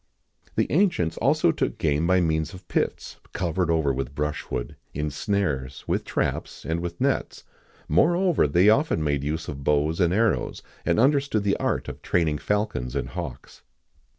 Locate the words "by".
2.07-2.21